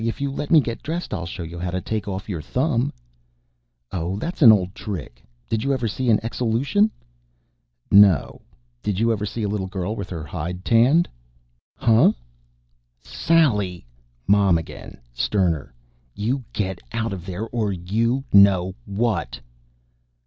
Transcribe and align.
If 0.07 0.19
you 0.19 0.31
let 0.31 0.49
me 0.49 0.61
get 0.61 0.81
dressed, 0.81 1.13
I'll 1.13 1.27
show 1.27 1.43
you 1.43 1.59
how 1.59 1.69
to 1.69 1.79
take 1.79 2.07
your 2.07 2.41
thumb 2.41 2.87
off." 3.91 3.99
"Oh, 3.99 4.15
that's 4.17 4.41
an 4.41 4.51
old 4.51 4.73
trick. 4.73 5.21
Did 5.47 5.63
you 5.63 5.73
ever 5.75 5.87
see 5.87 6.09
an 6.09 6.17
exelution?" 6.23 6.89
"No. 7.91 8.41
Did 8.81 8.99
you 8.99 9.11
ever 9.11 9.27
see 9.27 9.43
a 9.43 9.47
little 9.47 9.67
girl 9.67 9.95
with 9.95 10.09
her 10.09 10.23
hide 10.23 10.65
tanned?" 10.65 11.07
"Huh?" 11.75 12.13
"Sally!" 12.99 13.85
Mom 14.25 14.57
again, 14.57 14.97
sterner. 15.13 15.71
"You 16.15 16.43
get 16.51 16.79
out 16.91 17.13
of 17.13 17.27
there, 17.27 17.47
or 17.49 17.71
you 17.71 18.23
know 18.33 18.73
what 18.87 19.39